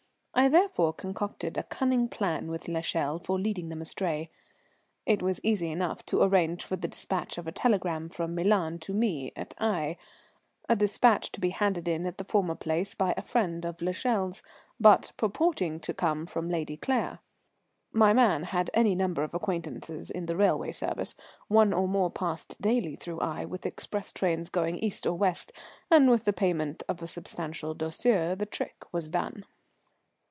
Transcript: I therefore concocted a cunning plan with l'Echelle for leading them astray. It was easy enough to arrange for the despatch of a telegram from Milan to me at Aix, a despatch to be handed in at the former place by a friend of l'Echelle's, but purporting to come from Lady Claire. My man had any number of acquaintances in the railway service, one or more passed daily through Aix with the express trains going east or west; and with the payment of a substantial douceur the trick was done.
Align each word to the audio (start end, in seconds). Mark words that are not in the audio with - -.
I 0.33 0.47
therefore 0.47 0.93
concocted 0.93 1.55
a 1.57 1.61
cunning 1.63 2.07
plan 2.07 2.47
with 2.49 2.67
l'Echelle 2.69 3.19
for 3.19 3.37
leading 3.37 3.67
them 3.69 3.81
astray. 3.81 4.31
It 5.05 5.21
was 5.21 5.41
easy 5.43 5.69
enough 5.69 6.03
to 6.07 6.21
arrange 6.23 6.63
for 6.63 6.75
the 6.77 6.87
despatch 6.87 7.37
of 7.37 7.47
a 7.47 7.51
telegram 7.51 8.07
from 8.09 8.33
Milan 8.33 8.79
to 8.79 8.93
me 8.93 9.33
at 9.35 9.53
Aix, 9.61 10.01
a 10.69 10.75
despatch 10.75 11.31
to 11.33 11.41
be 11.41 11.49
handed 11.51 11.87
in 11.87 12.05
at 12.07 12.17
the 12.17 12.23
former 12.23 12.55
place 12.55 12.95
by 12.95 13.13
a 13.17 13.21
friend 13.21 13.65
of 13.65 13.81
l'Echelle's, 13.81 14.41
but 14.79 15.11
purporting 15.17 15.79
to 15.81 15.93
come 15.93 16.25
from 16.25 16.49
Lady 16.49 16.77
Claire. 16.77 17.19
My 17.91 18.11
man 18.13 18.43
had 18.43 18.71
any 18.73 18.95
number 18.95 19.21
of 19.23 19.35
acquaintances 19.35 20.09
in 20.09 20.25
the 20.27 20.37
railway 20.37 20.71
service, 20.71 21.13
one 21.49 21.71
or 21.73 21.87
more 21.89 22.09
passed 22.09 22.59
daily 22.59 22.95
through 22.95 23.21
Aix 23.21 23.47
with 23.47 23.61
the 23.61 23.69
express 23.69 24.11
trains 24.13 24.49
going 24.49 24.79
east 24.79 25.05
or 25.05 25.13
west; 25.15 25.51
and 25.91 26.09
with 26.09 26.23
the 26.23 26.33
payment 26.33 26.81
of 26.87 27.01
a 27.01 27.05
substantial 27.05 27.73
douceur 27.75 28.33
the 28.35 28.47
trick 28.47 28.81
was 28.93 29.07
done. 29.09 29.45